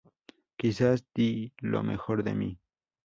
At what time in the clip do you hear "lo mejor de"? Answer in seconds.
1.61-2.33